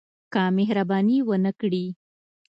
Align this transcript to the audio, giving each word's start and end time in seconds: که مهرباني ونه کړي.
که 0.33 0.41
مهرباني 0.57 1.17
ونه 1.27 1.51
کړي. 1.59 1.85